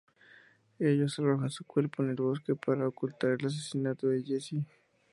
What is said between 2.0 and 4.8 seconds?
en el bosque para ocultar el asesinato a Jesse.